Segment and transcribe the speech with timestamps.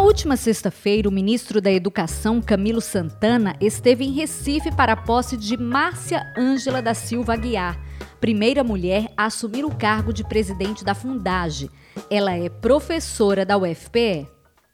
[0.00, 5.36] Na última sexta-feira, o ministro da Educação, Camilo Santana, esteve em Recife para a posse
[5.36, 7.78] de Márcia Ângela da Silva Aguiar,
[8.18, 11.70] primeira mulher a assumir o cargo de presidente da Fundage.
[12.08, 14.26] Ela é professora da UFPE.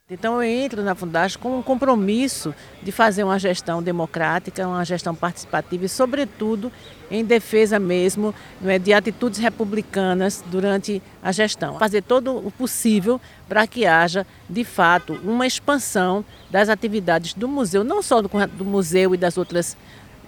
[0.09, 5.12] Então eu entro na Fundagem com um compromisso de fazer uma gestão democrática, uma gestão
[5.12, 6.71] participativa e, sobretudo,
[7.11, 8.32] em defesa mesmo
[8.64, 11.77] é, de atitudes republicanas durante a gestão.
[11.80, 17.82] Fazer todo o possível para que haja, de fato, uma expansão das atividades do museu,
[17.82, 19.77] não só do, do museu e das outras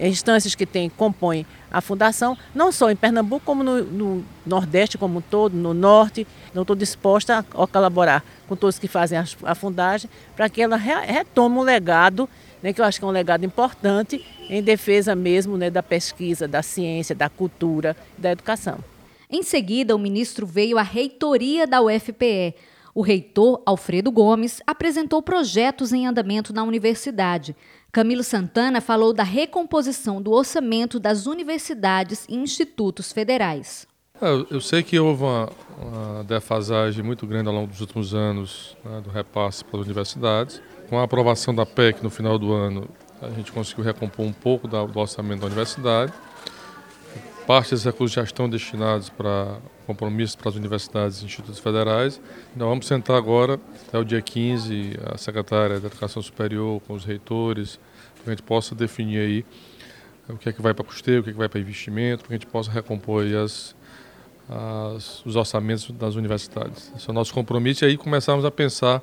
[0.07, 5.19] instâncias que tem, compõem a fundação, não só em Pernambuco, como no, no Nordeste como
[5.19, 6.25] um todo, no Norte.
[6.53, 10.77] Não estou disposta a, colaborar com todos que fazem a, a fundagem para que ela
[10.77, 12.27] re, retome um legado,
[12.63, 16.47] né, que eu acho que é um legado importante em defesa mesmo né, da pesquisa,
[16.47, 18.79] da ciência, da cultura e da educação.
[19.29, 22.55] Em seguida, o ministro veio à reitoria da UFPE.
[22.93, 27.55] O reitor, Alfredo Gomes, apresentou projetos em andamento na universidade.
[27.91, 33.87] Camilo Santana falou da recomposição do orçamento das universidades e institutos federais.
[34.21, 35.49] É, eu sei que houve uma,
[35.81, 40.61] uma defasagem muito grande ao longo dos últimos anos né, do repasse para as universidades.
[40.89, 42.89] Com a aprovação da PEC no final do ano,
[43.21, 46.11] a gente conseguiu recompor um pouco do orçamento da universidade.
[47.49, 52.21] Parte desses recursos já estão destinados para compromissos para as universidades e institutos federais.
[52.55, 57.03] Então vamos sentar agora, até o dia 15, a secretária da Educação Superior, com os
[57.03, 57.79] reitores,
[58.13, 59.45] para que a gente possa definir aí
[60.29, 62.27] o que é que vai para custeio, o que é que vai para investimento, para
[62.27, 63.75] que a gente possa recompor as,
[64.47, 66.93] as, os orçamentos das universidades.
[66.95, 69.01] Esse é o nosso compromisso e aí começarmos a pensar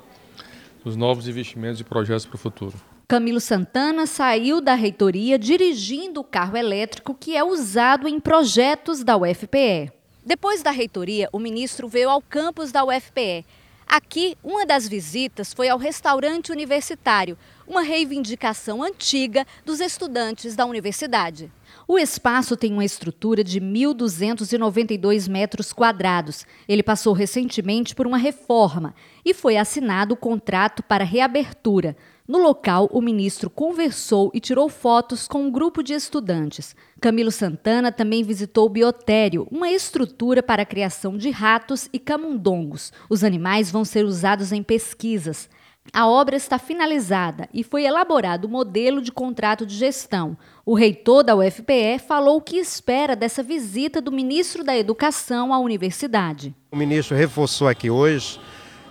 [0.85, 2.96] nos novos investimentos e projetos para o futuro.
[3.09, 9.15] Camilo Santana saiu da reitoria dirigindo o carro elétrico que é usado em projetos da
[9.15, 9.93] UFPE.
[10.25, 13.45] Depois da reitoria, o ministro veio ao campus da UFPE.
[13.87, 21.49] Aqui, uma das visitas foi ao restaurante universitário, uma reivindicação antiga dos estudantes da universidade.
[21.89, 26.45] O espaço tem uma estrutura de 1.292 metros quadrados.
[26.67, 28.93] Ele passou recentemente por uma reforma
[29.23, 31.95] e foi assinado o contrato para reabertura.
[32.27, 36.75] No local, o ministro conversou e tirou fotos com um grupo de estudantes.
[36.99, 42.91] Camilo Santana também visitou o biotério, uma estrutura para a criação de ratos e camundongos.
[43.09, 45.49] Os animais vão ser usados em pesquisas.
[45.93, 50.37] A obra está finalizada e foi elaborado o modelo de contrato de gestão.
[50.65, 55.59] O reitor da UFPE falou o que espera dessa visita do ministro da Educação à
[55.59, 56.55] universidade.
[56.71, 58.39] O ministro reforçou aqui hoje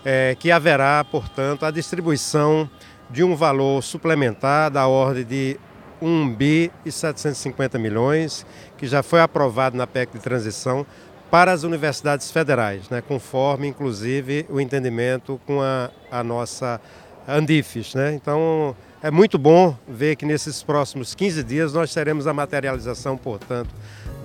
[0.04, 2.68] é, que haverá, portanto, a distribuição
[3.10, 5.60] de um valor suplementar da ordem de
[6.00, 8.46] 1 bi e 750 milhões,
[8.76, 10.86] que já foi aprovado na PEC de transição
[11.30, 16.80] para as universidades federais, né, conforme inclusive o entendimento com a, a nossa
[17.28, 17.94] Andifes.
[17.94, 18.14] Né?
[18.14, 23.74] Então é muito bom ver que nesses próximos 15 dias nós teremos a materialização, portanto,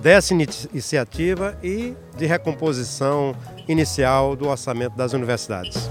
[0.00, 3.34] dessa iniciativa e de recomposição
[3.68, 5.88] inicial do orçamento das universidades.